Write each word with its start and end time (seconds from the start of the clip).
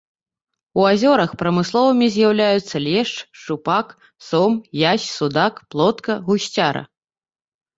У 0.79 0.85
азёрах 0.91 1.35
прамысловымі 1.41 2.07
з'яўляюцца 2.15 2.75
лешч, 2.87 3.13
шчупак, 3.41 3.87
сом, 4.29 4.51
язь, 4.91 5.07
судак, 5.19 5.53
плотка, 5.75 6.13
гусцяра. 6.33 6.83